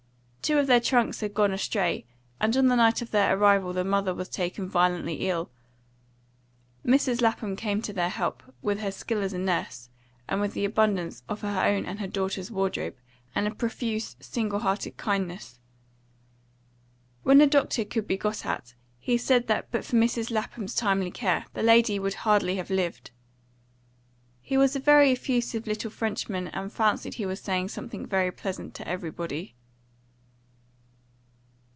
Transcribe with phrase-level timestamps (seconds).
[0.41, 2.03] Two of their trunks had gone astray,
[2.37, 5.49] and on the night of their arrival the mother was taken violently ill.
[6.85, 7.21] Mrs.
[7.21, 9.89] Lapham came to their help, with her skill as nurse,
[10.27, 12.97] and with the abundance of her own and her daughter's wardrobe,
[13.33, 15.57] and a profuse, single hearted kindness.
[17.23, 20.31] When a doctor could be got at, he said that but for Mrs.
[20.31, 23.11] Lapham's timely care, the lady would hardly have lived.
[24.41, 28.73] He was a very effusive little Frenchman, and fancied he was saying something very pleasant
[28.73, 29.55] to everybody.